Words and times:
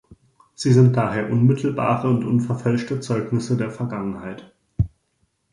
Sie 0.55 0.73
sind 0.73 0.97
daher 0.97 1.29
unmittelbare 1.31 2.09
und 2.09 2.25
unverfälschte 2.25 3.01
Zeugnisse 3.01 3.55
der 3.55 3.69
Vergangenheit. 3.69 4.51